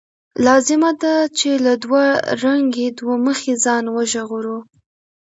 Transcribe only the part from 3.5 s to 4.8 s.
ځان وژغورو.